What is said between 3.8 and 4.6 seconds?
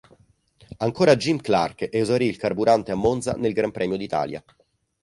d'Italia.